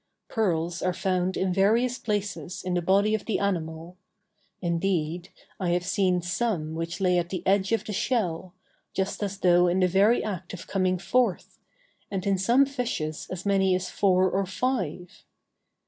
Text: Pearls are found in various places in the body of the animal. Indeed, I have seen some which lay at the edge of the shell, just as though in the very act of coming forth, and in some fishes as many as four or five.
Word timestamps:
Pearls 0.29 0.81
are 0.81 0.95
found 0.95 1.37
in 1.37 1.53
various 1.53 1.99
places 1.99 2.63
in 2.63 2.73
the 2.73 2.81
body 2.81 3.13
of 3.13 3.25
the 3.25 3.37
animal. 3.37 3.97
Indeed, 4.59 5.29
I 5.59 5.69
have 5.73 5.85
seen 5.85 6.23
some 6.23 6.73
which 6.73 6.99
lay 6.99 7.19
at 7.19 7.29
the 7.29 7.45
edge 7.45 7.71
of 7.71 7.85
the 7.85 7.93
shell, 7.93 8.55
just 8.95 9.21
as 9.21 9.37
though 9.37 9.67
in 9.67 9.79
the 9.79 9.87
very 9.87 10.23
act 10.23 10.55
of 10.55 10.65
coming 10.65 10.97
forth, 10.97 11.59
and 12.09 12.25
in 12.25 12.39
some 12.39 12.65
fishes 12.65 13.27
as 13.29 13.45
many 13.45 13.75
as 13.75 13.91
four 13.91 14.27
or 14.31 14.47
five. 14.47 15.23